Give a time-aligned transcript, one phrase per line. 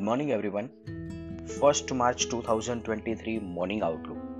[0.00, 0.66] Morning everyone
[1.60, 4.30] first March 2023 morning outlook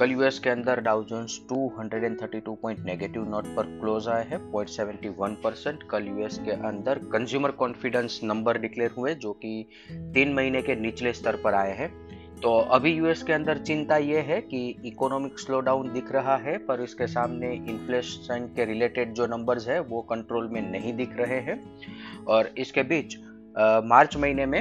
[0.00, 5.36] कल US के अंदर Dow Jones 232 point negative note पर क्लोज आए हैं 0.71
[5.44, 10.74] परसेंट कल यूएस के अंदर कंज्यूमर कॉन्फिडेंस नंबर डिक्लेयर हुए, जो कि तीन महीने के
[10.74, 12.04] निचले स्तर पर आए हैं।
[12.34, 16.58] तो अभी यूएस के अंदर चिंता ये है कि इकोनॉमिक स्लो डाउन दिख रहा है,
[16.58, 21.40] पर इसके सामने इन्फ्लेशन के रिलेटेड जो नंबर्स है, वो कंट्रोल में नहीं दिख रहे
[21.40, 21.78] हैं।
[22.24, 23.16] और इसके बीच
[23.56, 24.60] मार्च महीने में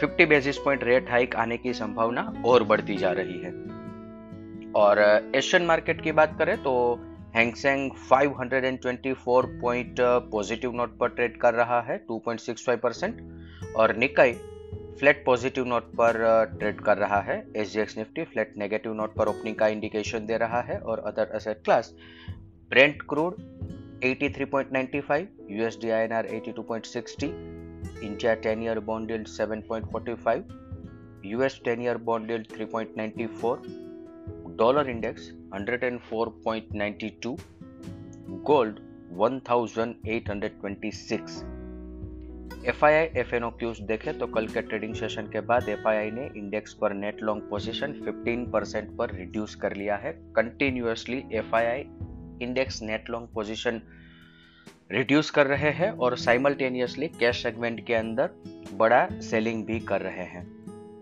[0.00, 3.50] 50 बेसिस पॉइंट रेट हाइक आने की संभावना और बढ़ती जा रही है।
[4.76, 4.98] और
[5.34, 6.74] एशियन मार्केट की बात करें तो
[7.36, 9.96] Hang Seng 524 point
[10.32, 14.32] positive note पर ट्रेड कर रहा है 2.65 परसेंट और निकाई
[15.00, 16.18] फ्लैट पॉजिटिव नोट पर
[16.58, 20.60] ट्रेड कर रहा है। S Nifty flat negative note पर ओपनिंग का इंडिकेशन दे रहा
[20.60, 21.94] है। और other asset class
[22.70, 23.36] Brent crude
[24.04, 27.30] 83.95 USD INR 82.60
[28.02, 30.44] India 10 year bond yield 7.45,
[31.24, 37.38] US 10 year bond yield 3.94, dollar index 104.92,
[38.44, 38.80] gold
[39.16, 41.44] 1826.
[42.66, 45.68] F I I F and O cues देखे तो कल के ट्रेडिंग सेशन के बाद
[45.68, 49.96] एफ़ आई आई ने इंडेक्स पर नेट लॉन्ग पोजीशन 15 परसेंट पर रिड्यूस कर लिया
[49.96, 51.84] है continuously I
[52.42, 53.80] index net long position
[54.92, 58.30] reduce कर रहे हैं और साइमल्टेनियसली कैश सेगमेंट के अंदर
[58.74, 60.46] बड़ा सेलिंग भी कर रहे हैं।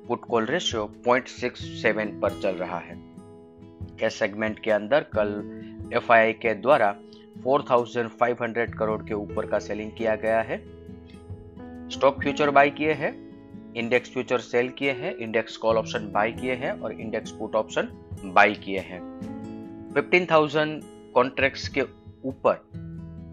[0.08, 2.96] पुट कॉल रेशियो 0.67 पर चल रहा है।
[4.00, 5.28] कैश सेगमेंट के अंदर कल
[5.92, 6.96] एफ़ के द्वारा
[7.46, 10.58] 4,500 करोड़ के ऊपर का सेलिंग किया गया है।
[11.88, 13.26] स्टॉक फ्यूचर बाय किए हैं
[13.74, 17.88] इंडेक्स फ्यूचर सेल किए हैं इंडेक्स कॉल ऑप्शन बाय किए हैं और इंडेक्स पुट ऑप्शन
[18.24, 19.00] बाय किए हैं।
[19.94, 20.80] 15,000
[21.14, 21.82] कॉन्ट्रैक्ट्स के
[22.24, 22.86] ऊपर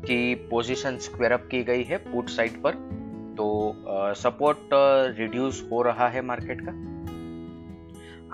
[0.06, 2.72] की पोजीशन स्क्वेयर अप की गई है पुट साइड पर।
[3.38, 3.76] तो
[4.16, 4.60] सपोर्ट
[5.20, 6.72] रिड्यूस हो रहा है मार्केट का।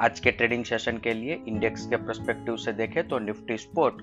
[0.06, 3.96] आज के ट्रेडिंग सेशन के लिए इंडेक्स के परस्पेक्टिव से देखें तो निफ्टी स्पोर्ट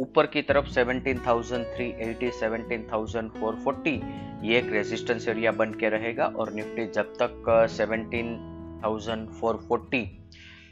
[0.00, 4.00] ऊपर की तरफ़ 17,380 17,440
[4.44, 10.06] ये एक रेजिस्टेंस एरिया बन के रहेगा और निफ्टी जब तक 17,440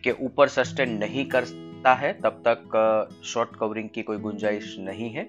[0.04, 2.68] के ऊपर सस्टेन नहीं करता है तब तक
[3.24, 5.28] शॉर्ट कवरिंग की कोई गुंजाइश नहीं है।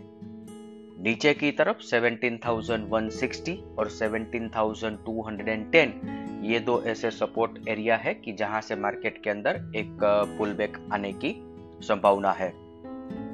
[0.98, 5.94] नीचे की तरफ़ 17,160 और 17,210
[6.44, 9.98] ये दो ऐसे सपोर्ट एरिया है कि जहाँ से मार्केट के अंदर एक
[10.38, 11.36] पुल बैक आने की
[11.82, 12.54] संभावना है।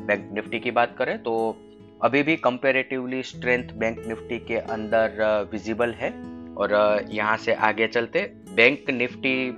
[0.07, 1.57] बैंक निफ्टी की बात करें तो
[2.03, 6.09] अभी भी कंपेरेटिवली स्ट्रेंथ बैंक निफ्टी के अंदर विजिबल है
[6.55, 9.55] और यहाँ से आगे चलते बैंक निफ्टी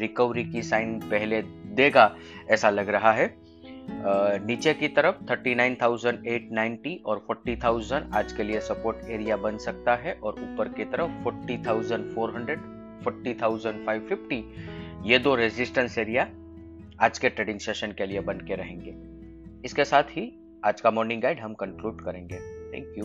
[0.00, 1.42] रिकवरी की साइन पहले
[1.76, 2.16] देगा
[2.50, 3.47] ऐसा लग रहा है।
[3.90, 10.32] नीचे की तरफ़ 39,890 और 40,000 आज के लिए सपोर्ट एरिया बन सकता है और
[10.32, 12.56] ऊपर की तरफ़ 40,400
[13.04, 14.42] 40,550
[15.06, 16.22] ये दो रेजिस्टेंस एरिया
[17.00, 18.94] आज के ट्रेडिंग सेशन के लिए बन के रहेंगे।
[19.64, 20.32] इसके साथ ही
[20.64, 22.38] आज का मॉर्निंग गाइड हम कंक्लूड करेंगे।
[22.72, 23.04] Thank you